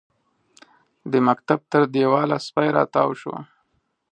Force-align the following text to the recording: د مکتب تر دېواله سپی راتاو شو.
د 1.11 1.13
مکتب 1.27 1.59
تر 1.71 1.83
دېواله 1.93 2.37
سپی 2.45 2.67
راتاو 2.77 3.09
شو. 3.21 3.33